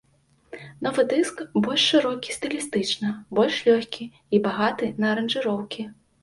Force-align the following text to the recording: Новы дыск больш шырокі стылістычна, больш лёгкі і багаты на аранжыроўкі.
Новы 0.85 1.03
дыск 1.11 1.43
больш 1.67 1.83
шырокі 1.91 2.33
стылістычна, 2.37 3.11
больш 3.41 3.55
лёгкі 3.69 4.09
і 4.35 4.41
багаты 4.49 4.91
на 5.05 5.13
аранжыроўкі. 5.13 5.87